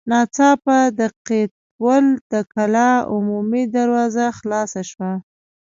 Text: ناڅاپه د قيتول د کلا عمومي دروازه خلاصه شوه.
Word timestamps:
ناڅاپه 0.09 0.77
د 0.99 1.01
قيتول 1.27 2.05
د 2.31 2.33
کلا 2.53 2.91
عمومي 3.13 3.63
دروازه 3.75 4.25
خلاصه 4.39 4.81
شوه. 4.91 5.11